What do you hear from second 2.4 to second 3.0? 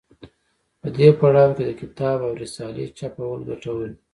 رسالې